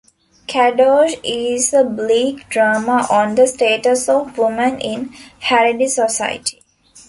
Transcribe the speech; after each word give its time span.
"Kadosh" 0.47 1.19
is 1.23 1.73
a 1.75 1.83
bleak 1.83 2.49
drama 2.49 3.05
on 3.11 3.35
the 3.35 3.45
status 3.45 4.09
of 4.09 4.35
women 4.35 4.79
in 4.79 5.13
Haredi 5.43 5.87
society. 5.87 6.63